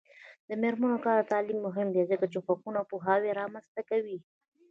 [0.47, 4.17] د میرمنو کار او تعلیم مهم دی ځکه چې حقونو پوهاوی رامنځته کوي.